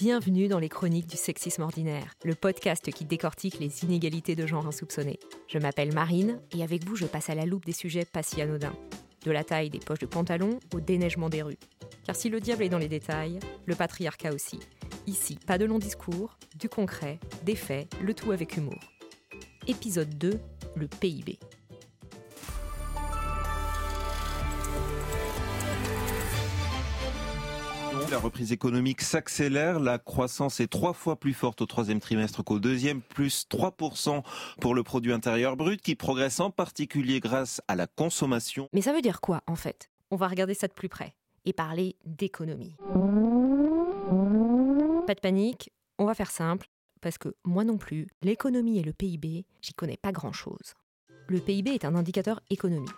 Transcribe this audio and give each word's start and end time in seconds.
Bienvenue 0.00 0.46
dans 0.46 0.60
les 0.60 0.68
chroniques 0.68 1.08
du 1.08 1.16
sexisme 1.16 1.62
ordinaire, 1.62 2.14
le 2.22 2.36
podcast 2.36 2.88
qui 2.92 3.04
décortique 3.04 3.58
les 3.58 3.82
inégalités 3.82 4.36
de 4.36 4.46
genre 4.46 4.64
insoupçonnées. 4.64 5.18
Je 5.48 5.58
m'appelle 5.58 5.92
Marine 5.92 6.38
et 6.52 6.62
avec 6.62 6.86
vous 6.86 6.94
je 6.94 7.04
passe 7.04 7.30
à 7.30 7.34
la 7.34 7.46
loupe 7.46 7.64
des 7.64 7.72
sujets 7.72 8.04
pas 8.04 8.22
si 8.22 8.40
anodins. 8.40 8.76
De 9.24 9.32
la 9.32 9.42
taille 9.42 9.70
des 9.70 9.80
poches 9.80 9.98
de 9.98 10.06
pantalon 10.06 10.60
au 10.72 10.78
déneigement 10.78 11.28
des 11.28 11.42
rues. 11.42 11.58
Car 12.06 12.14
si 12.14 12.28
le 12.28 12.38
diable 12.38 12.62
est 12.62 12.68
dans 12.68 12.78
les 12.78 12.86
détails, 12.86 13.40
le 13.66 13.74
patriarcat 13.74 14.32
aussi. 14.32 14.60
Ici, 15.08 15.36
pas 15.48 15.58
de 15.58 15.64
long 15.64 15.80
discours, 15.80 16.38
du 16.56 16.68
concret, 16.68 17.18
des 17.42 17.56
faits, 17.56 17.92
le 18.00 18.14
tout 18.14 18.30
avec 18.30 18.56
humour. 18.56 18.78
Épisode 19.66 20.16
2, 20.16 20.38
le 20.76 20.86
PIB. 20.86 21.40
La 28.10 28.18
reprise 28.18 28.52
économique 28.52 29.02
s'accélère, 29.02 29.80
la 29.80 29.98
croissance 29.98 30.60
est 30.60 30.66
trois 30.66 30.94
fois 30.94 31.16
plus 31.16 31.34
forte 31.34 31.60
au 31.60 31.66
troisième 31.66 32.00
trimestre 32.00 32.42
qu'au 32.42 32.58
deuxième, 32.58 33.02
plus 33.02 33.46
3% 33.50 34.22
pour 34.62 34.74
le 34.74 34.82
produit 34.82 35.12
intérieur 35.12 35.56
brut 35.56 35.82
qui 35.82 35.94
progresse 35.94 36.40
en 36.40 36.50
particulier 36.50 37.20
grâce 37.20 37.60
à 37.68 37.76
la 37.76 37.86
consommation. 37.86 38.66
Mais 38.72 38.80
ça 38.80 38.94
veut 38.94 39.02
dire 39.02 39.20
quoi 39.20 39.42
en 39.46 39.56
fait? 39.56 39.90
On 40.10 40.16
va 40.16 40.26
regarder 40.26 40.54
ça 40.54 40.68
de 40.68 40.72
plus 40.72 40.88
près 40.88 41.14
et 41.44 41.52
parler 41.52 41.96
d'économie. 42.06 42.76
Pas 45.06 45.14
de 45.14 45.20
panique, 45.20 45.70
on 45.98 46.06
va 46.06 46.14
faire 46.14 46.30
simple, 46.30 46.66
parce 47.02 47.18
que 47.18 47.34
moi 47.44 47.64
non 47.64 47.76
plus, 47.76 48.08
l'économie 48.22 48.78
et 48.78 48.82
le 48.82 48.94
PIB, 48.94 49.44
j'y 49.60 49.74
connais 49.74 49.98
pas 49.98 50.12
grand-chose. 50.12 50.74
Le 51.28 51.40
PIB 51.40 51.74
est 51.74 51.84
un 51.84 51.94
indicateur 51.94 52.40
économique. 52.48 52.90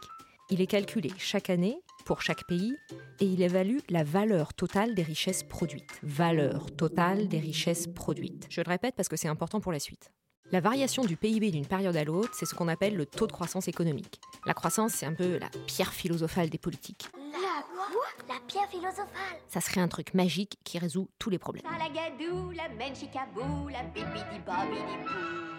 Il 0.53 0.61
est 0.61 0.67
calculé 0.67 1.11
chaque 1.17 1.49
année 1.49 1.81
pour 2.05 2.23
chaque 2.23 2.45
pays 2.47 2.75
et 3.21 3.25
il 3.25 3.41
évalue 3.41 3.79
la 3.89 4.03
valeur 4.03 4.53
totale 4.53 4.95
des 4.95 5.03
richesses 5.03 5.45
produites. 5.45 6.01
Valeur 6.03 6.75
totale 6.75 7.29
des 7.29 7.39
richesses 7.39 7.87
produites. 7.87 8.47
Je 8.51 8.61
le 8.61 8.69
répète 8.69 8.97
parce 8.97 9.09
que 9.09 9.17
c'est 9.17 9.29
important 9.29 9.61
pour 9.61 9.71
la 9.71 9.79
suite. 9.79 10.11
La 10.51 10.61
variation 10.61 11.05
du 11.05 11.17
PIB 11.17 11.53
d'une 11.53 11.67
période 11.67 11.97
à 11.97 12.03
l'autre, 12.03 12.31
c'est 12.35 12.47
ce 12.47 12.55
qu'on 12.57 12.67
appelle 12.67 12.97
le 12.97 13.07
taux 13.07 13.29
de 13.29 13.33
croissance 13.33 13.69
économique. 13.69 14.21
La 14.45 14.55
croissance, 14.55 14.93
c'est 14.95 15.07
un 15.07 15.15
peu 15.15 15.39
la 15.39 15.49
pierre 15.69 15.93
philosophale 15.93 16.51
des 16.51 16.59
politiques. 16.59 17.09
La 17.15 17.63
quoi? 17.63 18.03
La 18.29 18.41
pierre 18.49 18.69
philosophale 18.69 19.39
Ça 19.47 19.61
serait 19.61 19.81
un 19.81 19.89
truc 19.89 20.15
magique 20.15 20.59
qui 20.65 20.81
résout 20.81 21.09
tous 21.21 21.31
les 21.31 21.39
problèmes. 21.39 21.63
La 21.79 21.89
gadou, 21.89 22.51
la 22.51 22.69
menchikabou, 22.71 23.69
la 23.69 23.85
bibidi 23.85 24.41
babidi 24.45 25.50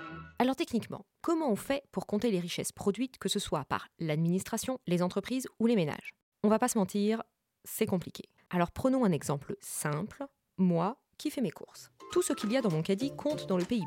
Alors 0.41 0.55
techniquement, 0.55 1.05
comment 1.21 1.51
on 1.51 1.55
fait 1.55 1.83
pour 1.91 2.07
compter 2.07 2.31
les 2.31 2.39
richesses 2.39 2.71
produites, 2.71 3.19
que 3.19 3.29
ce 3.29 3.37
soit 3.37 3.63
par 3.65 3.89
l'administration, 3.99 4.79
les 4.87 5.03
entreprises 5.03 5.47
ou 5.59 5.67
les 5.67 5.75
ménages? 5.75 6.15
On 6.43 6.49
va 6.49 6.57
pas 6.57 6.67
se 6.67 6.79
mentir, 6.79 7.21
c'est 7.63 7.85
compliqué. 7.85 8.23
Alors 8.49 8.71
prenons 8.71 9.05
un 9.05 9.11
exemple 9.11 9.55
simple. 9.59 10.25
Moi, 10.57 10.97
qui 11.19 11.29
fais 11.29 11.41
mes 11.41 11.51
courses? 11.51 11.91
Tout 12.11 12.23
ce 12.23 12.33
qu'il 12.33 12.51
y 12.51 12.57
a 12.57 12.61
dans 12.63 12.71
mon 12.71 12.81
caddie 12.81 13.15
compte 13.15 13.47
dans 13.47 13.57
le 13.59 13.65
PIB. 13.65 13.85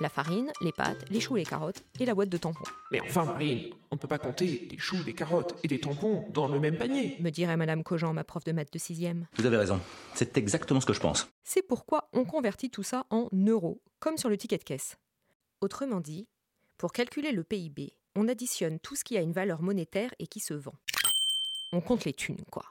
La 0.00 0.08
farine, 0.08 0.50
les 0.60 0.72
pâtes, 0.72 1.08
les 1.08 1.20
choux 1.20 1.36
et 1.36 1.42
les 1.42 1.46
carottes 1.46 1.84
et 2.00 2.04
la 2.04 2.16
boîte 2.16 2.30
de 2.30 2.36
tampons. 2.36 2.68
Mais 2.90 3.00
enfin, 3.02 3.24
Marine, 3.24 3.72
on 3.92 3.94
ne 3.94 4.00
peut 4.00 4.08
pas 4.08 4.18
compter 4.18 4.66
des 4.68 4.78
choux, 4.78 5.04
des 5.04 5.14
carottes 5.14 5.54
et 5.62 5.68
des 5.68 5.78
tampons 5.78 6.24
dans 6.30 6.48
le 6.48 6.58
même 6.58 6.78
panier. 6.78 7.16
Me 7.20 7.30
dirait 7.30 7.56
Madame 7.56 7.84
Cogent, 7.84 8.12
ma 8.12 8.24
prof 8.24 8.42
de 8.42 8.50
maths 8.50 8.72
de 8.72 8.78
6 8.80 9.06
Vous 9.36 9.46
avez 9.46 9.56
raison. 9.56 9.80
C'est 10.14 10.36
exactement 10.36 10.80
ce 10.80 10.86
que 10.86 10.94
je 10.94 11.00
pense. 11.00 11.28
C'est 11.44 11.62
pourquoi 11.62 12.08
on 12.12 12.24
convertit 12.24 12.70
tout 12.70 12.82
ça 12.82 13.06
en 13.10 13.28
euros, 13.32 13.80
comme 14.00 14.16
sur 14.16 14.28
le 14.28 14.36
ticket 14.36 14.58
de 14.58 14.64
caisse. 14.64 14.96
Autrement 15.62 16.00
dit, 16.00 16.28
pour 16.76 16.92
calculer 16.92 17.32
le 17.32 17.42
PIB, 17.42 17.96
on 18.14 18.28
additionne 18.28 18.78
tout 18.78 18.94
ce 18.94 19.04
qui 19.04 19.16
a 19.16 19.22
une 19.22 19.32
valeur 19.32 19.62
monétaire 19.62 20.14
et 20.18 20.26
qui 20.26 20.40
se 20.40 20.52
vend. 20.52 20.74
On 21.72 21.80
compte 21.80 22.04
les 22.04 22.12
thunes, 22.12 22.44
quoi. 22.50 22.64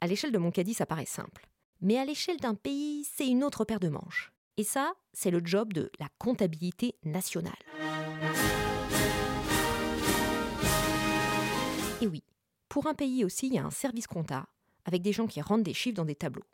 À 0.00 0.06
l'échelle 0.06 0.32
de 0.32 0.38
mon 0.38 0.50
caddie, 0.50 0.74
ça 0.74 0.86
paraît 0.86 1.04
simple. 1.04 1.46
Mais 1.82 1.98
à 1.98 2.04
l'échelle 2.04 2.38
d'un 2.38 2.54
pays, 2.54 3.04
c'est 3.04 3.28
une 3.28 3.44
autre 3.44 3.64
paire 3.64 3.80
de 3.80 3.88
manches. 3.88 4.32
Et 4.56 4.64
ça, 4.64 4.94
c'est 5.12 5.30
le 5.30 5.42
job 5.44 5.72
de 5.74 5.90
la 5.98 6.08
comptabilité 6.18 6.94
nationale. 7.04 7.52
Et 12.00 12.06
oui, 12.06 12.22
pour 12.70 12.86
un 12.86 12.94
pays 12.94 13.24
aussi, 13.24 13.48
il 13.48 13.54
y 13.54 13.58
a 13.58 13.64
un 13.64 13.70
service 13.70 14.06
compta, 14.06 14.46
avec 14.86 15.02
des 15.02 15.12
gens 15.12 15.26
qui 15.26 15.42
rendent 15.42 15.62
des 15.62 15.74
chiffres 15.74 15.96
dans 15.96 16.04
des 16.04 16.14
tableaux. 16.14 16.44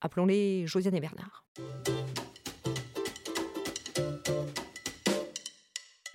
Appelons-les 0.00 0.66
Josiane 0.66 0.94
et 0.94 1.00
Bernard. 1.00 1.44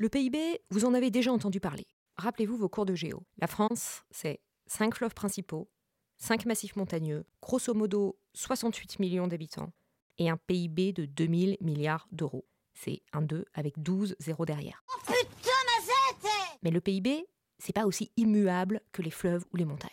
Le 0.03 0.09
PIB, 0.09 0.59
vous 0.69 0.83
en 0.83 0.93
avez 0.93 1.11
déjà 1.11 1.31
entendu 1.31 1.61
parler. 1.61 1.87
Rappelez-vous 2.17 2.57
vos 2.57 2.67
cours 2.67 2.85
de 2.85 2.93
géo. 2.93 3.23
La 3.37 3.47
France, 3.47 4.03
c'est 4.11 4.41
5 4.65 4.95
fleuves 4.95 5.13
principaux, 5.13 5.69
5 6.17 6.45
massifs 6.45 6.75
montagneux, 6.75 7.23
grosso 7.41 7.73
modo 7.73 8.19
68 8.33 8.99
millions 8.99 9.29
d'habitants, 9.29 9.71
et 10.17 10.29
un 10.29 10.35
PIB 10.35 10.91
de 10.91 11.05
2000 11.05 11.55
milliards 11.61 12.09
d'euros. 12.11 12.43
C'est 12.73 13.01
un 13.13 13.21
2 13.21 13.45
avec 13.53 13.81
12 13.81 14.17
zéros 14.19 14.43
derrière. 14.45 14.83
Oh 14.89 14.99
putain, 15.05 15.51
ma 15.67 15.85
zette 15.85 16.31
Mais 16.63 16.71
le 16.71 16.81
PIB, 16.81 17.25
c'est 17.57 17.71
pas 17.71 17.85
aussi 17.85 18.11
immuable 18.17 18.81
que 18.91 19.01
les 19.01 19.09
fleuves 19.09 19.45
ou 19.53 19.55
les 19.55 19.63
montagnes. 19.63 19.89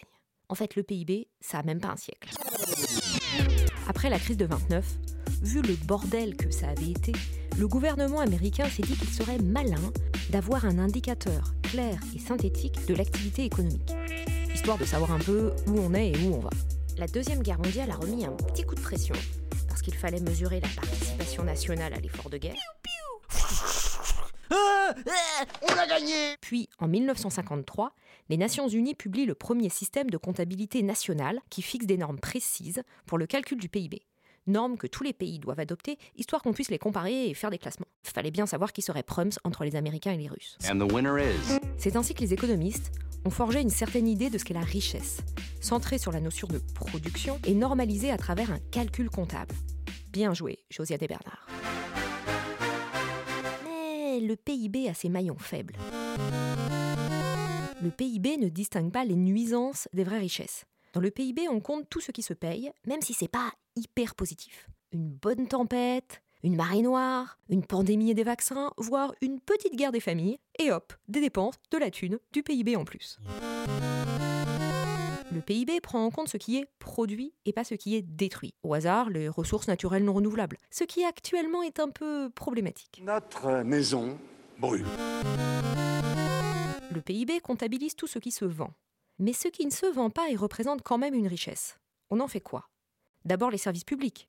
En 0.48 0.56
fait, 0.56 0.74
le 0.74 0.82
PIB, 0.82 1.28
ça 1.40 1.60
a 1.60 1.62
même 1.62 1.80
pas 1.80 1.90
un 1.90 1.96
siècle. 1.96 2.30
Après 3.86 4.10
la 4.10 4.18
crise 4.18 4.38
de 4.38 4.46
29, 4.46 4.84
vu 5.42 5.62
le 5.62 5.76
bordel 5.86 6.36
que 6.36 6.50
ça 6.50 6.68
avait 6.70 6.90
été, 6.90 7.12
le 7.60 7.68
gouvernement 7.68 8.20
américain 8.20 8.64
s'est 8.70 8.80
dit 8.80 8.96
qu'il 8.96 9.10
serait 9.10 9.38
malin 9.38 9.92
d'avoir 10.30 10.64
un 10.64 10.78
indicateur 10.78 11.52
clair 11.62 12.00
et 12.16 12.18
synthétique 12.18 12.86
de 12.86 12.94
l'activité 12.94 13.44
économique, 13.44 13.92
histoire 14.54 14.78
de 14.78 14.86
savoir 14.86 15.12
un 15.12 15.18
peu 15.18 15.52
où 15.66 15.78
on 15.78 15.92
est 15.92 16.12
et 16.12 16.16
où 16.24 16.36
on 16.36 16.38
va. 16.38 16.48
La 16.96 17.06
Deuxième 17.06 17.42
Guerre 17.42 17.58
mondiale 17.58 17.90
a 17.90 17.96
remis 17.96 18.24
un 18.24 18.32
petit 18.32 18.62
coup 18.62 18.74
de 18.74 18.80
pression, 18.80 19.14
parce 19.68 19.82
qu'il 19.82 19.94
fallait 19.94 20.20
mesurer 20.20 20.60
la 20.60 20.68
participation 20.68 21.44
nationale 21.44 21.92
à 21.92 22.00
l'effort 22.00 22.30
de 22.30 22.38
guerre. 22.38 22.56
On 24.50 25.78
a 25.78 25.86
gagné 25.86 26.36
Puis, 26.40 26.66
en 26.78 26.88
1953, 26.88 27.92
les 28.30 28.38
Nations 28.38 28.68
Unies 28.68 28.94
publient 28.94 29.26
le 29.26 29.34
premier 29.34 29.68
système 29.68 30.08
de 30.08 30.16
comptabilité 30.16 30.82
nationale 30.82 31.40
qui 31.50 31.60
fixe 31.60 31.84
des 31.84 31.98
normes 31.98 32.20
précises 32.20 32.82
pour 33.04 33.18
le 33.18 33.26
calcul 33.26 33.58
du 33.58 33.68
PIB. 33.68 34.00
Normes 34.46 34.78
que 34.78 34.86
tous 34.86 35.02
les 35.02 35.12
pays 35.12 35.38
doivent 35.38 35.60
adopter, 35.60 35.98
histoire 36.16 36.42
qu'on 36.42 36.52
puisse 36.52 36.70
les 36.70 36.78
comparer 36.78 37.28
et 37.28 37.34
faire 37.34 37.50
des 37.50 37.58
classements. 37.58 37.86
Fallait 38.02 38.30
bien 38.30 38.46
savoir 38.46 38.72
qui 38.72 38.82
serait 38.82 39.02
prums 39.02 39.32
entre 39.44 39.64
les 39.64 39.76
Américains 39.76 40.12
et 40.12 40.16
les 40.16 40.28
Russes. 40.28 40.56
Is. 40.62 41.58
C'est 41.76 41.96
ainsi 41.96 42.14
que 42.14 42.20
les 42.20 42.32
économistes 42.32 42.92
ont 43.24 43.30
forgé 43.30 43.60
une 43.60 43.70
certaine 43.70 44.08
idée 44.08 44.30
de 44.30 44.38
ce 44.38 44.44
qu'est 44.44 44.54
la 44.54 44.60
richesse, 44.60 45.18
centrée 45.60 45.98
sur 45.98 46.10
la 46.10 46.20
notion 46.20 46.48
de 46.48 46.58
production 46.74 47.38
et 47.46 47.54
normalisée 47.54 48.10
à 48.10 48.16
travers 48.16 48.50
un 48.50 48.58
calcul 48.70 49.10
comptable. 49.10 49.54
Bien 50.10 50.32
joué, 50.32 50.58
Josiane 50.70 51.02
et 51.02 51.06
Bernard. 51.06 51.46
Mais 53.64 54.20
le 54.20 54.36
PIB 54.36 54.88
a 54.88 54.94
ses 54.94 55.10
maillons 55.10 55.38
faibles. 55.38 55.76
Le 57.82 57.90
PIB 57.90 58.38
ne 58.38 58.48
distingue 58.48 58.90
pas 58.90 59.04
les 59.04 59.16
nuisances 59.16 59.88
des 59.92 60.04
vraies 60.04 60.18
richesses. 60.18 60.64
Dans 60.92 61.00
le 61.00 61.10
PIB, 61.10 61.48
on 61.48 61.60
compte 61.60 61.88
tout 61.88 62.00
ce 62.00 62.10
qui 62.10 62.22
se 62.22 62.34
paye, 62.34 62.72
même 62.86 63.00
si 63.00 63.14
c'est 63.14 63.28
pas 63.28 63.52
hyper 63.80 64.14
positif. 64.14 64.68
Une 64.92 65.08
bonne 65.08 65.48
tempête, 65.48 66.22
une 66.42 66.56
marée 66.56 66.82
noire, 66.82 67.38
une 67.48 67.64
pandémie 67.64 68.10
et 68.10 68.14
des 68.14 68.24
vaccins, 68.24 68.72
voire 68.76 69.14
une 69.20 69.40
petite 69.40 69.76
guerre 69.76 69.92
des 69.92 70.00
familles, 70.00 70.38
et 70.58 70.70
hop, 70.72 70.92
des 71.08 71.20
dépenses, 71.20 71.56
de 71.70 71.78
la 71.78 71.90
thune, 71.90 72.18
du 72.32 72.42
PIB 72.42 72.76
en 72.76 72.84
plus. 72.84 73.18
Le 75.32 75.40
PIB 75.40 75.80
prend 75.80 76.04
en 76.04 76.10
compte 76.10 76.28
ce 76.28 76.36
qui 76.36 76.56
est 76.56 76.66
produit 76.80 77.32
et 77.44 77.52
pas 77.52 77.62
ce 77.62 77.74
qui 77.74 77.94
est 77.94 78.02
détruit. 78.02 78.54
Au 78.64 78.74
hasard, 78.74 79.10
les 79.10 79.28
ressources 79.28 79.68
naturelles 79.68 80.04
non 80.04 80.14
renouvelables, 80.14 80.56
ce 80.70 80.82
qui 80.82 81.04
actuellement 81.04 81.62
est 81.62 81.78
un 81.78 81.88
peu 81.88 82.30
problématique. 82.34 83.00
Notre 83.04 83.62
maison 83.62 84.18
brûle. 84.58 84.86
Le 86.92 87.00
PIB 87.00 87.40
comptabilise 87.40 87.94
tout 87.94 88.08
ce 88.08 88.18
qui 88.18 88.32
se 88.32 88.44
vend. 88.44 88.72
Mais 89.20 89.32
ce 89.32 89.48
qui 89.48 89.66
ne 89.66 89.70
se 89.70 89.86
vend 89.86 90.10
pas 90.10 90.30
et 90.30 90.36
représente 90.36 90.82
quand 90.82 90.98
même 90.98 91.14
une 91.14 91.28
richesse. 91.28 91.78
On 92.10 92.18
en 92.20 92.26
fait 92.26 92.40
quoi? 92.40 92.69
D'abord 93.24 93.50
les 93.50 93.58
services 93.58 93.84
publics. 93.84 94.28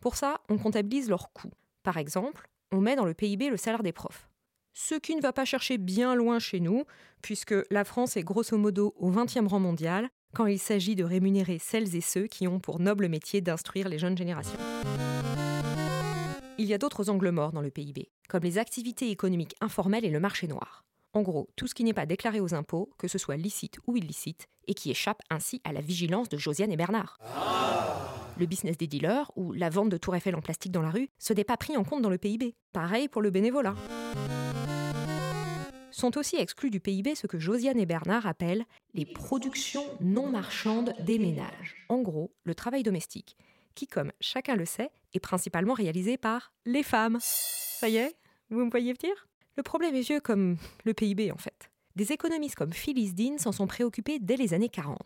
Pour 0.00 0.16
ça, 0.16 0.40
on 0.48 0.58
comptabilise 0.58 1.08
leurs 1.08 1.32
coûts. 1.32 1.52
Par 1.82 1.96
exemple, 1.96 2.48
on 2.72 2.80
met 2.80 2.96
dans 2.96 3.04
le 3.04 3.14
PIB 3.14 3.50
le 3.50 3.56
salaire 3.56 3.82
des 3.82 3.92
profs. 3.92 4.28
Ce 4.72 4.94
qui 4.94 5.14
ne 5.14 5.20
va 5.20 5.32
pas 5.32 5.44
chercher 5.44 5.78
bien 5.78 6.14
loin 6.14 6.38
chez 6.38 6.60
nous, 6.60 6.84
puisque 7.22 7.54
la 7.70 7.84
France 7.84 8.16
est 8.16 8.22
grosso 8.22 8.56
modo 8.56 8.94
au 8.96 9.10
20e 9.10 9.46
rang 9.46 9.60
mondial, 9.60 10.08
quand 10.34 10.46
il 10.46 10.58
s'agit 10.58 10.94
de 10.94 11.04
rémunérer 11.04 11.58
celles 11.58 11.96
et 11.96 12.00
ceux 12.00 12.26
qui 12.26 12.46
ont 12.46 12.60
pour 12.60 12.80
noble 12.80 13.08
métier 13.08 13.40
d'instruire 13.40 13.88
les 13.88 13.98
jeunes 13.98 14.16
générations. 14.16 14.58
Il 16.56 16.66
y 16.66 16.74
a 16.74 16.78
d'autres 16.78 17.10
angles 17.10 17.30
morts 17.30 17.52
dans 17.52 17.62
le 17.62 17.70
PIB, 17.70 18.10
comme 18.28 18.44
les 18.44 18.58
activités 18.58 19.10
économiques 19.10 19.56
informelles 19.60 20.04
et 20.04 20.10
le 20.10 20.20
marché 20.20 20.46
noir. 20.46 20.84
En 21.12 21.22
gros, 21.22 21.48
tout 21.56 21.66
ce 21.66 21.74
qui 21.74 21.82
n'est 21.82 21.92
pas 21.92 22.06
déclaré 22.06 22.38
aux 22.38 22.54
impôts, 22.54 22.90
que 22.96 23.08
ce 23.08 23.18
soit 23.18 23.36
licite 23.36 23.78
ou 23.88 23.96
illicite, 23.96 24.46
et 24.68 24.74
qui 24.74 24.90
échappe 24.90 25.22
ainsi 25.30 25.60
à 25.64 25.72
la 25.72 25.80
vigilance 25.80 26.28
de 26.28 26.36
Josiane 26.36 26.70
et 26.70 26.76
Bernard. 26.76 27.18
Le 28.40 28.46
business 28.46 28.78
des 28.78 28.86
dealers, 28.86 29.30
ou 29.36 29.52
la 29.52 29.68
vente 29.68 29.90
de 29.90 29.98
tours 29.98 30.16
Eiffel 30.16 30.34
en 30.34 30.40
plastique 30.40 30.72
dans 30.72 30.80
la 30.80 30.88
rue, 30.88 31.10
ce 31.18 31.34
n'est 31.34 31.44
pas 31.44 31.58
pris 31.58 31.76
en 31.76 31.84
compte 31.84 32.00
dans 32.00 32.08
le 32.08 32.16
PIB. 32.16 32.54
Pareil 32.72 33.06
pour 33.06 33.20
le 33.20 33.28
bénévolat. 33.28 33.74
Sont 35.90 36.16
aussi 36.16 36.36
exclus 36.36 36.70
du 36.70 36.80
PIB 36.80 37.14
ce 37.14 37.26
que 37.26 37.38
Josiane 37.38 37.78
et 37.78 37.84
Bernard 37.84 38.26
appellent 38.26 38.64
les 38.94 39.04
productions 39.04 39.84
non 40.00 40.30
marchandes 40.30 40.94
des 41.00 41.18
ménages. 41.18 41.76
En 41.90 42.00
gros, 42.00 42.32
le 42.44 42.54
travail 42.54 42.82
domestique, 42.82 43.36
qui, 43.74 43.86
comme 43.86 44.10
chacun 44.22 44.56
le 44.56 44.64
sait, 44.64 44.90
est 45.12 45.20
principalement 45.20 45.74
réalisé 45.74 46.16
par 46.16 46.54
les 46.64 46.82
femmes. 46.82 47.18
Ça 47.20 47.90
y 47.90 47.98
est 47.98 48.16
Vous 48.48 48.64
me 48.64 48.70
voyez 48.70 48.94
venir? 48.94 49.28
Le 49.58 49.62
problème 49.62 49.94
est 49.94 50.00
vieux 50.00 50.20
comme 50.20 50.56
le 50.86 50.94
PIB 50.94 51.30
en 51.30 51.36
fait. 51.36 51.70
Des 51.94 52.12
économistes 52.12 52.54
comme 52.54 52.72
Phyllis 52.72 53.12
Dean 53.12 53.36
s'en 53.36 53.52
sont 53.52 53.66
préoccupés 53.66 54.18
dès 54.18 54.36
les 54.36 54.54
années 54.54 54.70
40. 54.70 54.96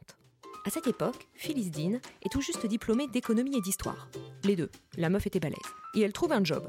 À 0.66 0.70
cette 0.70 0.86
époque, 0.86 1.28
Phyllis 1.34 1.70
Dean 1.70 1.98
est 2.22 2.32
tout 2.32 2.40
juste 2.40 2.64
diplômée 2.64 3.06
d'économie 3.06 3.58
et 3.58 3.60
d'histoire. 3.60 4.08
Les 4.44 4.56
deux, 4.56 4.70
la 4.96 5.10
meuf 5.10 5.26
était 5.26 5.38
balèze. 5.38 5.58
Et 5.94 6.00
elle 6.00 6.14
trouve 6.14 6.32
un 6.32 6.42
job. 6.42 6.66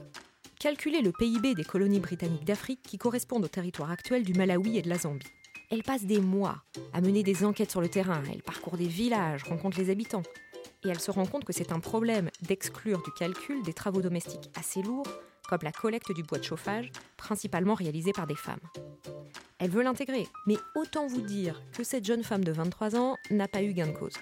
Calculer 0.59 1.01
le 1.01 1.13
PIB 1.13 1.55
des 1.55 1.63
colonies 1.63 2.01
britanniques 2.01 2.43
d'Afrique 2.43 2.81
qui 2.83 2.97
correspondent 2.97 3.45
au 3.45 3.47
territoire 3.47 3.91
actuel 3.91 4.23
du 4.23 4.33
Malawi 4.33 4.77
et 4.77 4.81
de 4.81 4.89
la 4.89 4.97
Zambie. 4.97 5.25
Elle 5.71 5.83
passe 5.83 6.03
des 6.03 6.19
mois 6.19 6.61
à 6.91 6.99
mener 6.99 7.23
des 7.23 7.45
enquêtes 7.45 7.71
sur 7.71 7.79
le 7.79 7.87
terrain, 7.87 8.21
elle 8.29 8.43
parcourt 8.43 8.75
des 8.75 8.87
villages, 8.87 9.43
rencontre 9.43 9.79
les 9.79 9.89
habitants, 9.89 10.23
et 10.83 10.89
elle 10.89 10.99
se 10.99 11.11
rend 11.11 11.25
compte 11.25 11.45
que 11.45 11.53
c'est 11.53 11.71
un 11.71 11.79
problème 11.79 12.29
d'exclure 12.41 13.01
du 13.01 13.11
calcul 13.13 13.63
des 13.63 13.73
travaux 13.73 14.01
domestiques 14.01 14.49
assez 14.55 14.81
lourds, 14.81 15.07
comme 15.47 15.59
la 15.63 15.71
collecte 15.71 16.11
du 16.11 16.23
bois 16.23 16.39
de 16.39 16.43
chauffage, 16.43 16.91
principalement 17.15 17.75
réalisé 17.75 18.11
par 18.11 18.27
des 18.27 18.35
femmes. 18.35 18.59
Elle 19.57 19.69
veut 19.69 19.83
l'intégrer, 19.83 20.27
mais 20.47 20.57
autant 20.75 21.07
vous 21.07 21.21
dire 21.21 21.61
que 21.71 21.83
cette 21.83 22.03
jeune 22.03 22.23
femme 22.23 22.43
de 22.43 22.51
23 22.51 22.97
ans 22.97 23.15
n'a 23.31 23.47
pas 23.47 23.63
eu 23.63 23.73
gain 23.73 23.87
de 23.87 23.97
cause. 23.97 24.15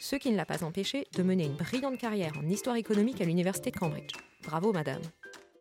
Ce 0.00 0.16
qui 0.16 0.32
ne 0.32 0.36
l'a 0.36 0.46
pas 0.46 0.64
empêchée 0.64 1.06
de 1.14 1.22
mener 1.22 1.44
une 1.44 1.54
brillante 1.54 1.98
carrière 1.98 2.36
en 2.36 2.48
histoire 2.48 2.76
économique 2.76 3.20
à 3.20 3.24
l'université 3.24 3.70
de 3.70 3.76
Cambridge. 3.76 4.14
Bravo 4.42 4.72
madame. 4.72 5.02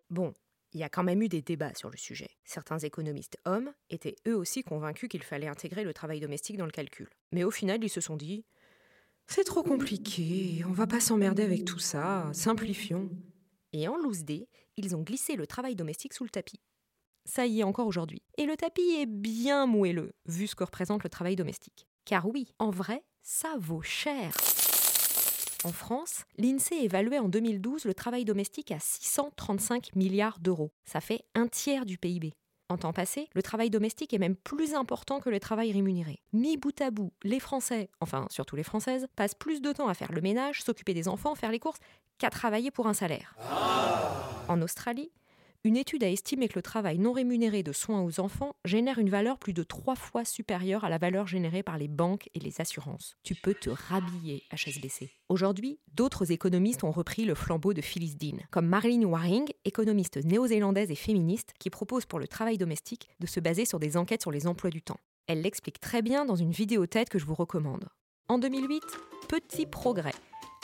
Bon, 0.10 0.33
il 0.74 0.80
y 0.80 0.83
a 0.83 0.89
quand 0.89 1.04
même 1.04 1.21
eu 1.21 1.30
des 1.30 1.44
débats 1.44 1.75
sur 1.75 1.92
le 1.92 1.98
sujet. 1.98 2.31
Certains 2.44 2.80
économistes 2.80 3.38
hommes 3.45 3.71
étaient 3.92 4.15
eux 4.27 4.36
aussi 4.36 4.63
convaincus 4.63 5.10
qu'il 5.10 5.24
fallait 5.24 5.48
intégrer 5.48 5.83
le 5.83 5.94
travail 5.94 6.19
domestique 6.19 6.57
dans 6.57 6.66
le 6.66 6.71
calcul. 6.71 7.09
Mais 7.31 7.44
au 7.44 7.51
final, 7.51 7.83
ils 7.83 7.89
se 7.89 8.01
sont 8.01 8.18
dit 8.18 8.45
c'est 9.27 9.44
trop 9.44 9.63
compliqué, 9.63 10.63
on 10.68 10.74
va 10.74 10.88
pas 10.88 11.00
s'emmerder 11.00 11.44
avec 11.44 11.66
tout 11.66 11.80
ça, 11.80 12.30
simplifions. 12.33 13.09
Et 13.71 13.88
en 13.88 13.95
loose 13.95 14.24
day, 14.24 14.48
ils 14.75 14.95
ont 14.95 15.01
glissé 15.01 15.36
le 15.36 15.48
travail 15.48 15.75
domestique 15.75 16.13
sous 16.13 16.24
le 16.24 16.30
tapis. 16.30 16.59
Ça 17.25 17.45
y 17.45 17.61
est 17.61 17.63
encore 17.63 17.87
aujourd'hui. 17.87 18.21
Et 18.37 18.45
le 18.45 18.57
tapis 18.57 18.97
est 18.99 19.05
bien 19.05 19.65
moelleux, 19.65 20.13
vu 20.25 20.47
ce 20.47 20.55
que 20.55 20.63
représente 20.63 21.03
le 21.03 21.09
travail 21.09 21.35
domestique. 21.35 21.87
Car 22.05 22.27
oui, 22.27 22.53
en 22.59 22.69
vrai, 22.69 23.03
ça 23.21 23.55
vaut 23.57 23.81
cher. 23.81 24.33
En 25.63 25.71
France, 25.71 26.25
l'INSEE 26.37 26.83
évaluait 26.83 27.19
en 27.19 27.29
2012 27.29 27.85
le 27.85 27.93
travail 27.93 28.25
domestique 28.25 28.71
à 28.71 28.79
635 28.79 29.95
milliards 29.95 30.39
d'euros. 30.39 30.71
Ça 30.83 30.99
fait 30.99 31.23
un 31.35 31.47
tiers 31.47 31.85
du 31.85 31.97
PIB. 31.97 32.33
En 32.69 32.77
temps 32.77 32.91
passé, 32.91 33.29
le 33.33 33.41
travail 33.41 33.69
domestique 33.69 34.13
est 34.13 34.19
même 34.19 34.35
plus 34.35 34.73
important 34.73 35.19
que 35.19 35.29
le 35.29 35.39
travail 35.39 35.71
rémunéré. 35.71 36.21
Mis 36.33 36.57
bout 36.57 36.81
à 36.81 36.91
bout, 36.91 37.13
les 37.23 37.39
Français, 37.39 37.89
enfin 38.01 38.27
surtout 38.29 38.55
les 38.57 38.63
Françaises, 38.63 39.07
passent 39.15 39.35
plus 39.35 39.61
de 39.61 39.71
temps 39.71 39.87
à 39.87 39.93
faire 39.93 40.11
le 40.11 40.21
ménage, 40.21 40.63
s'occuper 40.63 40.93
des 40.93 41.07
enfants, 41.07 41.35
faire 41.35 41.51
les 41.51 41.59
courses, 41.59 41.79
qu'à 42.17 42.29
travailler 42.29 42.71
pour 42.71 42.87
un 42.87 42.93
salaire. 42.93 43.35
En 44.49 44.61
Australie, 44.61 45.11
une 45.65 45.77
étude 45.77 46.04
a 46.04 46.10
estimé 46.10 46.50
que 46.50 46.56
le 46.56 46.62
travail 46.62 47.00
non 47.00 47.13
rémunéré 47.13 47.63
de 47.63 47.71
soins 47.71 48.01
aux 48.01 48.19
enfants 48.19 48.54
génère 48.65 49.00
une 49.00 49.10
valeur 49.10 49.38
plus 49.38 49.54
de 49.54 49.63
trois 49.63 49.95
fois 49.95 50.25
supérieure 50.25 50.83
à 50.83 50.89
la 50.89 50.98
valeur 50.98 51.25
générée 51.25 51.63
par 51.63 51.77
les 51.77 51.88
banques 51.88 52.30
et 52.33 52.39
les 52.39 52.60
assurances. 52.60 53.15
Tu 53.24 53.33
peux 53.33 53.54
te 53.54 53.69
rhabiller 53.69 54.44
HSBC. 54.54 55.12
Aujourd'hui, 55.30 55.80
d'autres 55.94 56.33
économistes 56.33 56.83
ont 56.83 56.92
repris 56.92 57.24
le 57.24 57.33
flambeau 57.33 57.74
de 57.74 57.80
Phyllis 57.80 58.15
Dean, 58.15 58.39
comme 58.51 58.68
Marilyn 58.68 59.06
Waring, 59.06 59.48
économiste 59.63 60.18
néo-zélandaise 60.18 60.92
et 60.92 60.95
féministe, 60.95 61.54
qui 61.60 61.69
propose 61.69 62.06
pour 62.06 62.19
le 62.19 62.27
travail 62.27 62.57
domestique 62.57 63.07
de 63.21 63.27
se 63.27 63.39
baser 63.39 63.63
sur 63.63 63.80
des 63.80 63.95
enquêtes 63.95 64.21
sur 64.21 64.31
les 64.31 64.48
emplois 64.48 64.69
du 64.69 64.81
temps. 64.81 65.00
Elle 65.27 65.42
l'explique 65.42 65.80
très 65.80 66.01
bien 66.01 66.25
dans 66.25 66.36
une 66.36 66.51
vidéo 66.51 66.88
tête 66.88 67.07
que 67.07 67.19
je 67.19 67.25
vous 67.25 67.36
recommande. 67.36 67.88
En 68.27 68.38
2008, 68.38 68.81
petit 69.30 69.66
progrès 69.66 70.12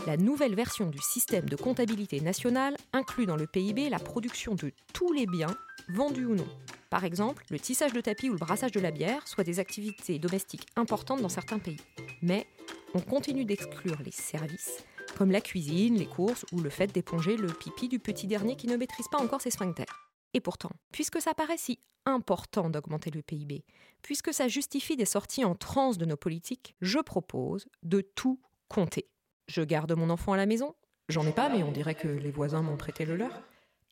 la 0.08 0.18
nouvelle 0.18 0.56
version 0.56 0.90
du 0.90 1.00
système 1.00 1.48
de 1.50 1.56
comptabilité 1.56 2.22
nationale 2.22 2.78
inclut 2.94 3.26
dans 3.26 3.36
le 3.36 3.48
PIB 3.48 3.90
la 3.90 4.00
production 4.00 4.56
de 4.56 4.72
tous 4.94 5.12
les 5.12 5.26
biens, 5.26 5.56
vendus 5.90 6.26
ou 6.26 6.36
non. 6.36 6.48
Par 6.90 7.04
exemple, 7.04 7.44
le 7.50 7.60
tissage 7.60 7.94
de 7.94 8.02
tapis 8.02 8.30
ou 8.30 8.34
le 8.34 8.40
brassage 8.40 8.72
de 8.72 8.80
la 8.80 8.92
bière, 8.92 9.28
soit 9.28 9.44
des 9.44 9.60
activités 9.60 10.18
domestiques 10.18 10.68
importantes 10.76 11.22
dans 11.22 11.30
certains 11.30 11.60
pays. 11.60 11.80
Mais 12.22 12.48
on 12.94 13.02
continue 13.02 13.46
d'exclure 13.46 13.98
les 14.04 14.12
services, 14.12 14.84
comme 15.18 15.32
la 15.32 15.42
cuisine, 15.42 15.98
les 15.98 16.08
courses 16.08 16.46
ou 16.52 16.62
le 16.62 16.70
fait 16.70 16.88
d'éponger 16.88 17.38
le 17.38 17.48
pipi 17.48 17.88
du 17.88 18.00
petit 18.00 18.28
dernier 18.28 18.56
qui 18.56 18.68
ne 18.68 18.78
maîtrise 18.78 19.08
pas 19.12 19.20
encore 19.20 19.42
ses 19.42 19.52
sphincters. 19.52 20.10
Et 20.34 20.42
pourtant, 20.42 20.72
puisque 20.92 21.22
ça 21.22 21.34
paraît 21.34 21.58
si 21.58 21.80
important 22.06 22.70
d'augmenter 22.70 23.12
le 23.12 23.22
PIB, 23.22 23.66
puisque 24.02 24.34
ça 24.34 24.48
justifie 24.48 24.96
des 24.96 25.06
sorties 25.06 25.46
en 25.46 25.56
transe 25.56 25.98
de 25.98 26.06
nos 26.06 26.18
politiques, 26.18 26.76
je 26.82 27.00
propose 27.00 27.68
de 27.84 28.02
tout 28.02 28.40
compter. 28.70 29.10
Je 29.50 29.64
garde 29.64 29.92
mon 29.94 30.12
enfant 30.12 30.34
à 30.34 30.38
la 30.38 30.46
maison. 30.46 30.76
J'en 31.10 31.26
ai 31.26 31.32
pas, 31.32 31.50
mais 31.50 31.64
on 31.64 31.72
dirait 31.72 31.96
que 31.96 32.08
les 32.08 32.30
voisins 32.30 32.62
m'ont 32.62 32.78
prêté 32.78 33.04
le 33.04 33.16
leur. 33.16 33.42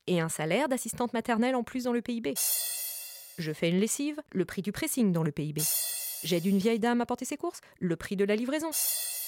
Et 0.06 0.20
un 0.20 0.30
salaire 0.30 0.70
d'assistante 0.70 1.14
maternelle 1.14 1.56
en 1.56 1.64
plus 1.64 1.86
dans 1.86 1.94
le 1.94 2.04
PIB. 2.04 2.36
Je 3.40 3.52
fais 3.52 3.70
une 3.70 3.80
lessive, 3.80 4.22
le 4.32 4.46
prix 4.46 4.62
du 4.62 4.72
pressing 4.72 5.12
dans 5.12 5.24
le 5.24 5.32
PIB. 5.32 5.64
J'aide 6.24 6.46
une 6.46 6.60
vieille 6.60 6.78
dame 6.78 7.02
à 7.02 7.08
porter 7.08 7.26
ses 7.26 7.38
courses, 7.38 7.62
le 7.80 7.96
prix 7.96 8.16
de 8.16 8.24
la 8.24 8.36
livraison. 8.36 8.70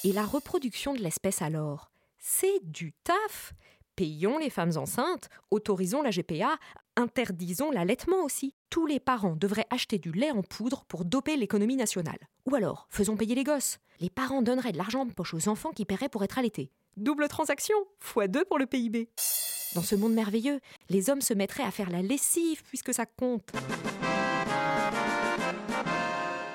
Et 0.04 0.12
la 0.12 0.24
reproduction 0.24 0.94
de 0.94 1.00
l'espèce 1.00 1.42
alors 1.42 1.90
C'est 2.20 2.60
du 2.64 2.94
taf 3.04 3.54
Payons 3.96 4.38
les 4.38 4.52
femmes 4.52 4.78
enceintes, 4.78 5.30
autorisons 5.50 6.04
la 6.04 6.12
GPA, 6.12 6.60
interdisons 6.96 7.72
l'allaitement 7.72 8.24
aussi. 8.24 8.54
Tous 8.70 8.86
les 8.86 9.00
parents 9.00 9.36
devraient 9.36 9.66
acheter 9.72 9.98
du 9.98 10.12
lait 10.12 10.30
en 10.30 10.44
poudre 10.44 10.86
pour 10.88 11.04
doper 11.04 11.36
l'économie 11.36 11.76
nationale. 11.76 12.20
Ou 12.46 12.54
alors, 12.54 12.86
faisons 12.92 13.18
payer 13.18 13.34
les 13.34 13.44
gosses. 13.44 13.80
Les 14.00 14.12
parents 14.12 14.44
donneraient 14.44 14.72
de 14.72 14.78
l'argent 14.78 15.06
de 15.06 15.12
poche 15.12 15.34
aux 15.34 15.48
enfants 15.48 15.72
qui 15.72 15.86
paieraient 15.86 16.08
pour 16.08 16.24
être 16.24 16.38
allaités. 16.38 16.70
Double 16.96 17.28
transaction, 17.30 17.76
fois 18.00 18.28
deux 18.28 18.46
pour 18.46 18.60
le 18.60 18.68
PIB. 18.68 19.10
Dans 19.74 19.82
ce 19.82 19.96
monde 19.96 20.14
merveilleux, 20.14 20.60
les 20.90 21.10
hommes 21.10 21.22
se 21.22 21.34
mettraient 21.34 21.64
à 21.64 21.72
faire 21.72 21.90
la 21.90 22.04
lessive 22.04 22.62
puisque 22.64 22.94
ça 22.94 23.08
compte. 23.08 23.50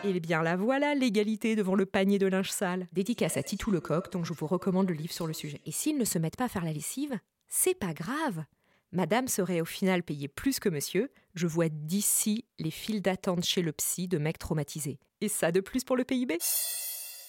Eh 0.05 0.21
bien 0.21 0.43
la 0.43 0.55
voilà, 0.55 0.95
l'égalité 0.95 1.57
devant 1.57 1.75
le 1.75 1.87
panier 1.87 2.21
de 2.21 2.27
linge 2.27 2.51
sale. 2.51 2.87
Dédicace 2.93 3.37
à 3.37 3.43
Titou 3.43 3.73
Lecoq, 3.73 4.13
dont 4.13 4.23
je 4.23 4.35
vous 4.35 4.47
recommande 4.47 4.89
le 4.89 4.95
livre 4.95 5.13
sur 5.13 5.27
le 5.27 5.33
sujet. 5.33 5.61
Et 5.67 5.73
s'ils 5.73 5.99
ne 5.99 6.05
se 6.05 6.19
mettent 6.21 6.37
pas 6.37 6.45
à 6.45 6.49
faire 6.49 6.65
la 6.65 6.73
lessive, 6.73 7.19
c'est 7.49 7.75
pas 7.75 7.93
grave. 7.93 8.45
Madame 8.93 9.27
serait 9.27 9.61
au 9.61 9.65
final 9.65 10.05
payée 10.05 10.29
plus 10.29 10.61
que 10.61 10.69
monsieur. 10.69 11.11
Je 11.35 11.49
vois 11.49 11.69
d'ici 11.69 12.45
les 12.61 12.71
files 12.71 13.03
d'attente 13.03 13.45
chez 13.45 13.61
le 13.61 13.73
psy 13.73 14.07
de 14.07 14.19
mecs 14.19 14.39
traumatisés. 14.39 15.01
Et 15.21 15.29
ça 15.29 15.51
de 15.51 15.59
plus 15.59 15.83
pour 15.83 15.97
le 15.97 16.05
PIB 16.05 16.39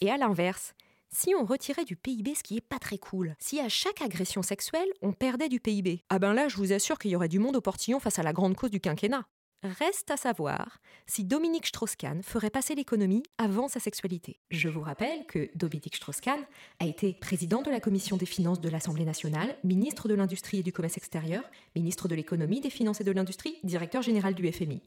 Et 0.01 0.11
à 0.11 0.17
l'inverse, 0.17 0.75
si 1.09 1.33
on 1.33 1.43
retirait 1.43 1.85
du 1.85 1.95
PIB 1.95 2.35
ce 2.35 2.43
qui 2.43 2.57
est 2.57 2.61
pas 2.61 2.77
très 2.77 2.99
cool, 2.99 3.35
si 3.39 3.59
à 3.59 3.67
chaque 3.67 4.03
agression 4.03 4.43
sexuelle 4.43 4.89
on 5.01 5.11
perdait 5.11 5.49
du 5.49 5.59
PIB, 5.59 6.03
ah 6.09 6.19
ben 6.19 6.33
là 6.33 6.47
je 6.47 6.57
vous 6.57 6.71
assure 6.71 6.99
qu'il 6.99 7.11
y 7.11 7.15
aurait 7.15 7.29
du 7.29 7.39
monde 7.39 7.55
au 7.55 7.61
portillon 7.61 7.99
face 7.99 8.19
à 8.19 8.23
la 8.23 8.33
grande 8.33 8.55
cause 8.55 8.69
du 8.69 8.79
quinquennat. 8.79 9.25
Reste 9.65 10.11
à 10.11 10.17
savoir 10.17 10.79
si 11.07 11.23
Dominique 11.23 11.65
Strauss-Kahn 11.65 12.21
ferait 12.21 12.51
passer 12.51 12.75
l'économie 12.75 13.23
avant 13.39 13.67
sa 13.67 13.79
sexualité. 13.79 14.39
Je 14.51 14.69
vous 14.69 14.81
rappelle 14.81 15.25
que 15.25 15.49
Dominique 15.55 15.95
Strauss-Kahn 15.95 16.39
a 16.79 16.85
été 16.85 17.13
président 17.13 17.63
de 17.63 17.71
la 17.71 17.79
commission 17.79 18.15
des 18.15 18.27
finances 18.27 18.61
de 18.61 18.69
l'Assemblée 18.69 19.05
nationale, 19.05 19.57
ministre 19.63 20.07
de 20.07 20.13
l'Industrie 20.13 20.59
et 20.59 20.63
du 20.63 20.71
Commerce 20.71 20.97
extérieur, 20.97 21.43
ministre 21.75 22.07
de 22.07 22.13
l'économie, 22.13 22.61
des 22.61 22.69
finances 22.69 23.01
et 23.01 23.03
de 23.03 23.11
l'industrie, 23.11 23.57
directeur 23.63 24.03
général 24.03 24.35
du 24.35 24.51
FMI. 24.51 24.83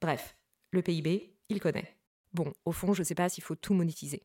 Bref, 0.00 0.36
le 0.72 0.82
PIB, 0.82 1.36
il 1.48 1.60
connaît. 1.60 1.94
Bon, 2.32 2.52
au 2.64 2.72
fond, 2.72 2.92
je 2.94 3.02
ne 3.02 3.04
sais 3.04 3.14
pas 3.14 3.28
s'il 3.28 3.44
faut 3.44 3.54
tout 3.54 3.74
monétiser. 3.74 4.24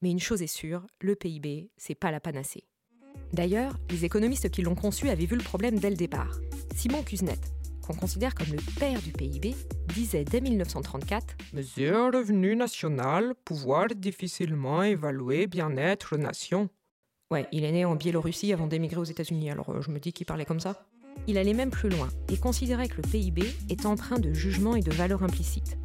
Mais 0.00 0.10
une 0.10 0.20
chose 0.20 0.40
est 0.40 0.46
sûre, 0.46 0.86
le 1.00 1.14
PIB, 1.14 1.70
c'est 1.76 1.94
pas 1.94 2.10
la 2.10 2.20
panacée. 2.20 2.64
D'ailleurs, 3.34 3.78
les 3.90 4.06
économistes 4.06 4.50
qui 4.50 4.62
l'ont 4.62 4.74
conçu 4.74 5.10
avaient 5.10 5.26
vu 5.26 5.36
le 5.36 5.44
problème 5.44 5.78
dès 5.78 5.90
le 5.90 5.96
départ. 5.96 6.38
Simon 6.74 7.02
Kuznets, 7.02 7.55
qu'on 7.86 7.94
considère 7.94 8.34
comme 8.34 8.48
le 8.50 8.78
père 8.78 9.00
du 9.00 9.12
PIB, 9.12 9.54
disait 9.94 10.24
dès 10.24 10.40
1934 10.40 11.36
Mesure 11.52 12.12
revenu 12.12 12.56
national, 12.56 13.34
pouvoir 13.44 13.88
difficilement 13.94 14.82
évaluer 14.82 15.46
bien-être 15.46 16.16
nation. 16.16 16.68
Ouais, 17.30 17.46
il 17.52 17.64
est 17.64 17.72
né 17.72 17.84
en 17.84 17.96
Biélorussie 17.96 18.52
avant 18.52 18.66
d'émigrer 18.66 18.98
aux 18.98 19.04
États-Unis, 19.04 19.50
alors 19.50 19.70
euh, 19.70 19.80
je 19.80 19.90
me 19.90 19.98
dis 19.98 20.12
qu'il 20.12 20.26
parlait 20.26 20.44
comme 20.44 20.60
ça. 20.60 20.86
Il 21.26 21.38
allait 21.38 21.54
même 21.54 21.70
plus 21.70 21.88
loin 21.88 22.08
et 22.28 22.36
considérait 22.36 22.88
que 22.88 22.96
le 22.96 23.02
PIB 23.02 23.42
est 23.70 23.86
empreint 23.86 24.18
de 24.18 24.32
jugement 24.32 24.76
et 24.76 24.82
de 24.82 24.92
valeurs 24.92 25.22
implicites. 25.22 25.76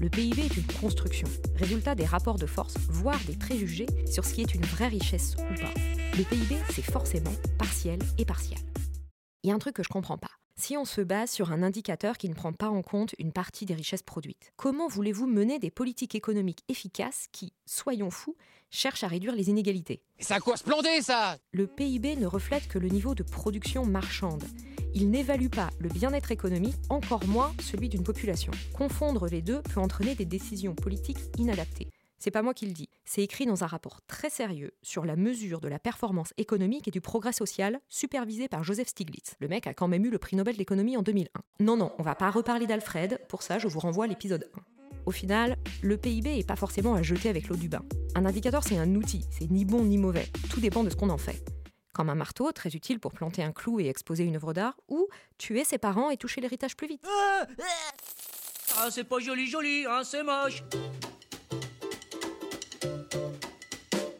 Le 0.00 0.08
PIB 0.08 0.42
est 0.42 0.56
une 0.56 0.66
construction, 0.80 1.28
résultat 1.56 1.94
des 1.94 2.04
rapports 2.04 2.38
de 2.38 2.46
force, 2.46 2.76
voire 2.88 3.18
des 3.26 3.36
préjugés 3.36 3.86
sur 4.10 4.24
ce 4.24 4.32
qui 4.32 4.42
est 4.42 4.54
une 4.54 4.64
vraie 4.64 4.88
richesse 4.88 5.36
ou 5.38 5.54
pas. 5.60 5.72
Le 6.16 6.24
PIB, 6.24 6.56
c'est 6.70 6.82
forcément 6.82 7.32
partiel 7.58 7.98
et 8.16 8.24
partiel. 8.24 8.60
Il 9.42 9.48
y 9.48 9.52
a 9.52 9.54
un 9.54 9.58
truc 9.58 9.74
que 9.74 9.82
je 9.82 9.88
comprends 9.88 10.18
pas. 10.18 10.30
Si 10.60 10.76
on 10.76 10.84
se 10.84 11.00
base 11.00 11.30
sur 11.30 11.52
un 11.52 11.62
indicateur 11.62 12.18
qui 12.18 12.28
ne 12.28 12.34
prend 12.34 12.52
pas 12.52 12.68
en 12.68 12.82
compte 12.82 13.14
une 13.20 13.30
partie 13.30 13.64
des 13.64 13.74
richesses 13.74 14.02
produites, 14.02 14.52
comment 14.56 14.88
voulez-vous 14.88 15.28
mener 15.28 15.60
des 15.60 15.70
politiques 15.70 16.16
économiques 16.16 16.64
efficaces 16.68 17.28
qui, 17.30 17.52
soyons 17.64 18.10
fous, 18.10 18.36
cherchent 18.68 19.04
à 19.04 19.06
réduire 19.06 19.36
les 19.36 19.50
inégalités? 19.50 20.02
C'est 20.18 20.34
à 20.34 20.40
quoi 20.40 20.56
se 20.56 20.64
ça 21.00 21.38
Le 21.52 21.68
PIB 21.68 22.16
ne 22.16 22.26
reflète 22.26 22.66
que 22.66 22.80
le 22.80 22.88
niveau 22.88 23.14
de 23.14 23.22
production 23.22 23.86
marchande. 23.86 24.42
Il 24.94 25.10
n'évalue 25.10 25.48
pas 25.48 25.70
le 25.78 25.88
bien-être 25.88 26.32
économique, 26.32 26.74
encore 26.88 27.24
moins 27.28 27.54
celui 27.62 27.88
d'une 27.88 28.02
population. 28.02 28.50
Confondre 28.76 29.28
les 29.28 29.42
deux 29.42 29.62
peut 29.62 29.80
entraîner 29.80 30.16
des 30.16 30.24
décisions 30.24 30.74
politiques 30.74 31.20
inadaptées. 31.38 31.86
C'est 32.18 32.32
pas 32.32 32.42
moi 32.42 32.52
qui 32.52 32.66
le 32.66 32.72
dis, 32.72 32.88
c'est 33.04 33.22
écrit 33.22 33.46
dans 33.46 33.62
un 33.62 33.68
rapport 33.68 34.00
très 34.08 34.28
sérieux 34.28 34.72
sur 34.82 35.04
la 35.04 35.14
mesure 35.14 35.60
de 35.60 35.68
la 35.68 35.78
performance 35.78 36.34
économique 36.36 36.88
et 36.88 36.90
du 36.90 37.00
progrès 37.00 37.32
social 37.32 37.80
supervisé 37.88 38.48
par 38.48 38.64
Joseph 38.64 38.88
Stiglitz. 38.88 39.36
Le 39.38 39.46
mec 39.46 39.68
a 39.68 39.74
quand 39.74 39.86
même 39.86 40.04
eu 40.04 40.10
le 40.10 40.18
prix 40.18 40.36
Nobel 40.36 40.56
d'économie 40.56 40.96
en 40.96 41.02
2001. 41.02 41.28
Non, 41.60 41.76
non, 41.76 41.92
on 41.96 42.02
va 42.02 42.16
pas 42.16 42.30
reparler 42.30 42.66
d'Alfred, 42.66 43.20
pour 43.28 43.42
ça 43.42 43.60
je 43.60 43.68
vous 43.68 43.78
renvoie 43.78 44.06
à 44.06 44.08
l'épisode 44.08 44.50
1. 44.56 44.60
Au 45.06 45.12
final, 45.12 45.56
le 45.80 45.96
PIB 45.96 46.40
est 46.40 46.46
pas 46.46 46.56
forcément 46.56 46.94
à 46.94 47.02
jeter 47.02 47.28
avec 47.28 47.48
l'eau 47.48 47.56
du 47.56 47.68
bain. 47.68 47.84
Un 48.16 48.26
indicateur, 48.26 48.64
c'est 48.64 48.78
un 48.78 48.94
outil, 48.96 49.24
c'est 49.30 49.48
ni 49.48 49.64
bon 49.64 49.84
ni 49.84 49.96
mauvais, 49.96 50.26
tout 50.50 50.60
dépend 50.60 50.82
de 50.82 50.90
ce 50.90 50.96
qu'on 50.96 51.10
en 51.10 51.18
fait. 51.18 51.44
Comme 51.94 52.10
un 52.10 52.16
marteau, 52.16 52.50
très 52.50 52.70
utile 52.70 52.98
pour 52.98 53.12
planter 53.12 53.44
un 53.44 53.52
clou 53.52 53.78
et 53.78 53.86
exposer 53.86 54.24
une 54.24 54.36
œuvre 54.36 54.52
d'art, 54.52 54.76
ou 54.88 55.06
tuer 55.38 55.62
ses 55.62 55.78
parents 55.78 56.10
et 56.10 56.16
toucher 56.16 56.40
l'héritage 56.40 56.76
plus 56.76 56.88
vite. 56.88 57.06
Ah 58.76 58.88
c'est 58.90 59.04
pas 59.04 59.18
joli 59.18 59.46
joli, 59.46 59.86
hein, 59.88 60.02
c'est 60.04 60.22
moche 60.22 60.62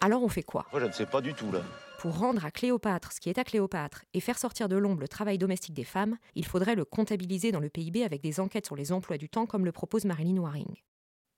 Alors 0.01 0.23
on 0.23 0.29
fait 0.29 0.43
quoi? 0.43 0.67
Moi, 0.73 0.81
je 0.81 0.87
ne 0.87 0.93
sais 0.93 1.07
pas 1.07 1.21
du 1.21 1.35
tout, 1.35 1.51
là. 1.51 1.61
Pour 1.99 2.17
rendre 2.17 2.45
à 2.45 2.53
Cléopâtre 2.53 3.13
ce 3.13 3.19
qui 3.19 3.29
est 3.29 3.39
à 3.39 3.45
Cléopâtre 3.45 4.05
et 4.15 4.21
faire 4.21 4.39
sortir 4.39 4.69
de 4.69 4.77
l'ombre 4.77 5.01
le 5.01 5.09
travail 5.09 5.37
domestique 5.37 5.75
des 5.75 5.85
femmes, 5.85 6.17
il 6.37 6.47
faudrait 6.47 6.77
le 6.77 6.85
comptabiliser 6.85 7.51
dans 7.51 7.59
le 7.59 7.69
PIB 7.69 8.05
avec 8.05 8.23
des 8.23 8.39
enquêtes 8.39 8.67
sur 8.67 8.77
les 8.77 8.93
emplois 8.93 9.19
du 9.19 9.29
temps 9.29 9.47
comme 9.47 9.65
le 9.65 9.73
propose 9.73 10.05
Marilyn 10.05 10.41
Waring. 10.41 10.77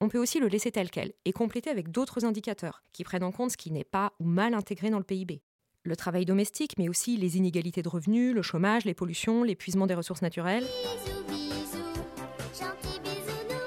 On 0.02 0.09
peut 0.09 0.19
aussi 0.19 0.38
le 0.38 0.49
laisser 0.49 0.71
tel 0.71 0.90
quel 0.90 1.14
et 1.25 1.33
compléter 1.33 1.71
avec 1.71 1.90
d'autres 1.90 2.26
indicateurs 2.26 2.83
qui 2.93 3.05
prennent 3.05 3.25
en 3.25 3.33
compte 3.33 3.52
ce 3.52 3.57
qui 3.57 3.71
n'est 3.71 3.85
pas 3.85 4.12
ou 4.21 4.25
mal 4.25 4.52
intégré 4.52 4.90
dans 4.90 4.99
le 4.99 5.05
PIB. 5.05 5.43
Le 5.83 5.97
travail 5.97 6.26
domestique, 6.26 6.75
mais 6.76 6.90
aussi 6.90 7.17
les 7.17 7.38
inégalités 7.38 7.83
de 7.83 7.88
revenus, 7.88 8.35
le 8.35 8.43
chômage, 8.43 8.85
les 8.85 8.93
pollutions, 8.93 9.43
l'épuisement 9.43 9.87
des 9.87 9.95
ressources 9.95 10.21
naturelles. 10.21 10.67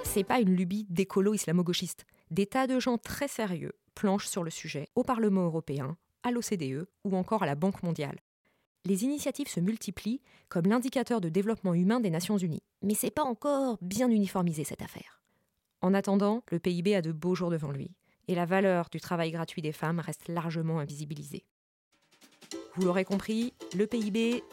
C'est 0.03 0.23
pas 0.23 0.39
une 0.39 0.55
lubie 0.55 0.85
d'écolo 0.91 1.33
islamo-gauchiste. 1.33 2.05
Des 2.29 2.45
tas 2.45 2.67
de 2.67 2.79
gens 2.79 2.99
très 2.99 3.27
sérieux 3.27 3.73
planchent 3.95 4.27
sur 4.27 4.43
le 4.43 4.49
sujet 4.49 4.87
au 4.95 5.03
Parlement 5.03 5.45
européen, 5.45 5.97
à 6.23 6.31
l'OCDE 6.31 6.87
ou 7.03 7.15
encore 7.15 7.43
à 7.43 7.45
la 7.45 7.55
Banque 7.55 7.83
mondiale. 7.83 8.19
Les 8.85 9.03
initiatives 9.05 9.47
se 9.47 9.59
multiplient 9.59 10.21
comme 10.49 10.65
l'indicateur 10.65 11.21
de 11.21 11.29
développement 11.29 11.73
humain 11.73 11.99
des 11.99 12.09
Nations 12.09 12.37
Unies. 12.37 12.63
Mais 12.81 12.95
c'est 12.95 13.11
pas 13.11 13.23
encore 13.23 13.77
bien 13.81 14.09
uniformisé 14.09 14.63
cette 14.63 14.81
affaire. 14.81 15.21
En 15.81 15.93
attendant, 15.93 16.43
le 16.51 16.59
PIB 16.59 16.95
a 16.95 17.01
de 17.01 17.11
beaux 17.11 17.35
jours 17.35 17.49
devant 17.49 17.71
lui, 17.71 17.91
et 18.27 18.35
la 18.35 18.45
valeur 18.45 18.89
du 18.89 18.99
travail 18.99 19.31
gratuit 19.31 19.61
des 19.61 19.71
femmes 19.71 19.99
reste 19.99 20.27
largement 20.27 20.79
invisibilisée. 20.79 21.45
Vous 22.75 22.83
l'aurez 22.83 23.05
compris, 23.05 23.53
le 23.75 23.87
PIB, 23.87 24.43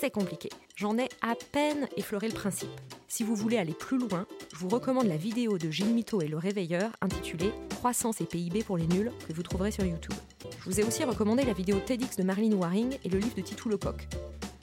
c'est 0.00 0.10
compliqué. 0.10 0.48
J'en 0.76 0.98
ai 0.98 1.08
à 1.22 1.34
peine 1.52 1.88
effleuré 1.96 2.28
le 2.28 2.34
principe. 2.34 2.68
Si 3.14 3.24
vous 3.24 3.36
voulez 3.36 3.58
aller 3.58 3.74
plus 3.74 3.98
loin, 3.98 4.26
je 4.54 4.56
vous 4.56 4.70
recommande 4.70 5.06
la 5.06 5.18
vidéo 5.18 5.58
de 5.58 5.70
Gilles 5.70 5.92
Mito 5.92 6.22
et 6.22 6.28
le 6.28 6.38
Réveilleur 6.38 6.92
intitulée 7.02 7.52
Croissance 7.68 8.22
et 8.22 8.24
PIB 8.24 8.62
pour 8.62 8.78
les 8.78 8.86
nuls 8.86 9.12
que 9.28 9.34
vous 9.34 9.42
trouverez 9.42 9.70
sur 9.70 9.84
YouTube. 9.84 10.14
Je 10.58 10.64
vous 10.64 10.80
ai 10.80 10.82
aussi 10.82 11.04
recommandé 11.04 11.44
la 11.44 11.52
vidéo 11.52 11.76
TEDx 11.78 12.16
de 12.16 12.22
Marilyn 12.22 12.56
Waring 12.56 12.96
et 13.04 13.10
le 13.10 13.18
livre 13.18 13.34
de 13.34 13.42
Titou 13.42 13.68
Lecoq. 13.68 14.08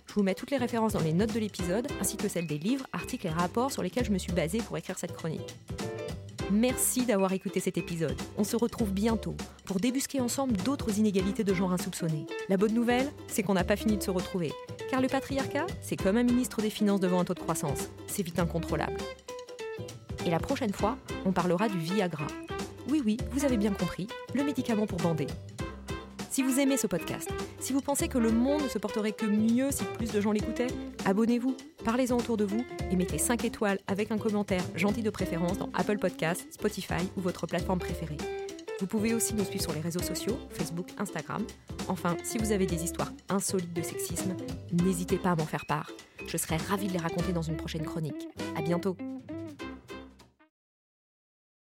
Je 0.08 0.14
vous 0.16 0.24
mets 0.24 0.34
toutes 0.34 0.50
les 0.50 0.58
références 0.58 0.94
dans 0.94 1.00
les 1.00 1.14
notes 1.14 1.32
de 1.32 1.40
l'épisode, 1.40 1.88
ainsi 2.02 2.18
que 2.18 2.28
celles 2.28 2.48
des 2.48 2.58
livres, 2.58 2.88
articles 2.92 3.28
et 3.28 3.30
rapports 3.30 3.72
sur 3.72 3.84
lesquels 3.84 4.06
je 4.06 4.12
me 4.12 4.18
suis 4.18 4.34
basée 4.34 4.64
pour 4.64 4.76
écrire 4.80 4.98
cette 4.98 5.14
chronique. 5.14 5.56
Merci 6.52 7.06
d'avoir 7.06 7.32
écouté 7.34 7.60
cet 7.60 7.78
épisode. 7.78 8.20
On 8.36 8.44
se 8.44 8.56
retrouve 8.56 8.92
bientôt 8.92 9.36
pour 9.66 9.80
débusquer 9.80 10.20
ensemble 10.20 10.58
d'autres 10.58 10.98
inégalités 10.98 11.44
de 11.44 11.54
genre 11.54 11.72
insoupçonnées. 11.72 12.26
La 12.50 12.58
bonne 12.58 12.74
nouvelle, 12.74 13.08
c'est 13.28 13.44
qu'on 13.44 13.54
n'a 13.54 13.64
pas 13.64 13.76
fini 13.76 13.98
de 13.98 14.04
se 14.04 14.10
retrouver. 14.10 14.52
Car 14.90 15.00
le 15.00 15.08
patriarcat, 15.08 15.68
c'est 15.82 15.96
comme 15.96 16.18
un 16.18 16.24
ministre 16.24 16.64
des 16.64 16.72
Finances 16.72 17.02
devant 17.02 17.20
un 17.20 17.26
taux 17.26 17.36
de 17.36 17.40
croissance. 17.40 17.92
C'est 18.08 18.24
vite 18.24 18.40
incontrôlable. 18.40 18.98
Et 20.26 20.32
la 20.32 20.40
prochaine 20.40 20.74
fois, 20.74 20.98
on 21.24 21.32
parlera 21.32 21.70
du 21.70 21.78
Viagra. 21.78 22.26
Oui, 22.90 23.04
oui, 23.06 23.18
vous 23.32 23.46
avez 23.46 23.58
bien 23.58 23.72
compris, 23.72 24.08
le 24.34 24.44
médicament 24.44 24.88
pour 24.88 24.98
bander. 24.98 25.28
Si 26.40 26.44
vous 26.44 26.62
aimez 26.62 26.78
ce 26.78 26.88
podcast, 26.88 27.30
si 27.60 27.74
vous 27.74 27.82
pensez 27.82 28.08
que 28.08 28.18
le 28.18 28.32
monde 28.32 28.64
ne 28.64 28.70
se 28.70 28.78
porterait 28.78 29.12
que 29.12 29.26
mieux 29.26 29.72
si 29.72 29.84
plus 29.84 30.10
de 30.10 30.22
gens 30.22 30.32
l'écoutaient, 30.32 30.70
abonnez-vous, 31.04 31.54
parlez-en 31.84 32.18
autour 32.18 32.38
de 32.38 32.46
vous 32.46 32.64
et 32.90 32.96
mettez 32.96 33.18
5 33.18 33.44
étoiles 33.44 33.78
avec 33.88 34.10
un 34.10 34.18
commentaire 34.18 34.64
gentil 34.74 35.02
de 35.02 35.10
préférence 35.10 35.58
dans 35.58 35.70
Apple 35.74 35.98
Podcasts, 35.98 36.48
Spotify 36.54 37.04
ou 37.18 37.20
votre 37.20 37.46
plateforme 37.46 37.80
préférée. 37.80 38.16
Vous 38.80 38.88
pouvez 38.88 39.14
aussi 39.14 39.34
nous 39.34 39.44
suivre 39.44 39.64
sur 39.64 39.74
les 39.74 39.82
réseaux 39.82 40.02
sociaux, 40.02 40.40
Facebook, 40.52 40.88
Instagram. 40.98 41.46
Enfin, 41.90 42.16
si 42.24 42.38
vous 42.38 42.54
avez 42.54 42.66
des 42.66 42.86
histoires 42.86 43.12
insolites 43.28 43.74
de 43.74 43.82
sexisme, 43.82 44.34
n'hésitez 44.72 45.18
pas 45.18 45.32
à 45.32 45.36
m'en 45.36 45.46
faire 45.46 45.66
part. 45.66 45.92
Je 46.26 46.38
serai 46.38 46.56
ravie 46.56 46.88
de 46.88 46.94
les 46.94 47.00
raconter 47.00 47.34
dans 47.34 47.42
une 47.42 47.58
prochaine 47.58 47.84
chronique. 47.84 48.30
À 48.56 48.62
bientôt! 48.62 48.96